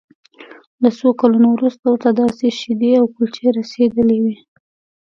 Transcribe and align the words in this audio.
له 0.81 0.89
څو 0.97 1.07
کلونو 1.21 1.47
وروسته 1.51 1.85
ورته 1.87 2.09
داسې 2.21 2.45
شیدې 2.59 2.91
او 2.99 3.05
کلچې 3.15 3.47
رسیدلې 3.59 4.17
وې 4.23 4.35